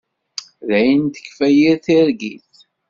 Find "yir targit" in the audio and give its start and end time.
1.55-2.51